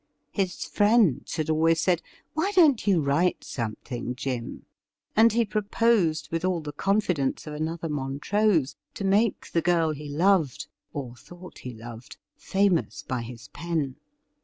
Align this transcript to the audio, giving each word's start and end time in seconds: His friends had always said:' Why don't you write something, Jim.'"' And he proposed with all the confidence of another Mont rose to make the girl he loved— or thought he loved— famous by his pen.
His 0.31 0.65
friends 0.65 1.35
had 1.35 1.47
always 1.47 1.79
said:' 1.79 2.01
Why 2.33 2.51
don't 2.55 2.87
you 2.87 3.01
write 3.01 3.43
something, 3.43 4.15
Jim.'"' 4.15 4.65
And 5.15 5.31
he 5.31 5.45
proposed 5.45 6.29
with 6.31 6.43
all 6.43 6.59
the 6.59 6.71
confidence 6.73 7.45
of 7.45 7.53
another 7.53 7.87
Mont 7.87 8.33
rose 8.33 8.75
to 8.95 9.03
make 9.03 9.51
the 9.51 9.61
girl 9.61 9.91
he 9.91 10.09
loved— 10.09 10.65
or 10.91 11.15
thought 11.15 11.59
he 11.59 11.75
loved— 11.75 12.17
famous 12.35 13.03
by 13.03 13.21
his 13.21 13.49
pen. 13.49 13.97